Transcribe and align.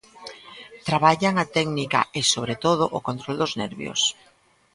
Traballan 0.87 1.33
a 1.43 1.45
técnica 1.57 1.99
e, 2.19 2.21
sobre 2.33 2.55
todo, 2.63 2.83
o 2.97 2.99
control 3.07 3.35
dos 3.39 3.53
nervios. 3.61 4.01